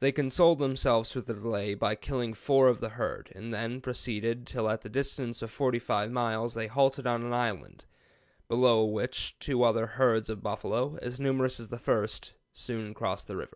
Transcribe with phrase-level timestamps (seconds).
[0.00, 4.44] They consoled themselves for the delay by killing four of the herd, and then proceeded
[4.44, 7.84] till at the distance of 45 miles they halted on an island,
[8.48, 13.26] below which two other herds of buffalo, as numerous as the first, soon after crossed
[13.28, 13.48] the river."